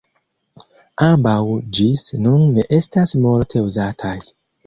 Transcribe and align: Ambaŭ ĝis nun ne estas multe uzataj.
Ambaŭ 1.07 1.35
ĝis 1.79 2.05
nun 2.27 2.47
ne 2.57 2.65
estas 2.79 3.15
multe 3.27 3.63
uzataj. 3.67 4.17